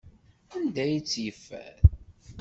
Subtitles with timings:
[0.55, 1.75] Anda ay tt-yeffer?